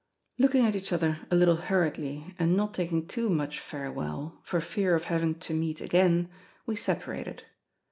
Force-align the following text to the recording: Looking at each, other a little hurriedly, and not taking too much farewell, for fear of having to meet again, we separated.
Looking 0.39 0.65
at 0.65 0.75
each, 0.75 0.91
other 0.91 1.19
a 1.29 1.35
little 1.35 1.57
hurriedly, 1.57 2.33
and 2.39 2.57
not 2.57 2.73
taking 2.73 3.05
too 3.07 3.29
much 3.29 3.59
farewell, 3.59 4.39
for 4.43 4.59
fear 4.59 4.95
of 4.95 5.03
having 5.03 5.35
to 5.35 5.53
meet 5.53 5.79
again, 5.79 6.27
we 6.65 6.75
separated. 6.75 7.43